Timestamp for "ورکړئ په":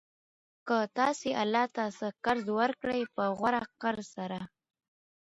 2.59-3.23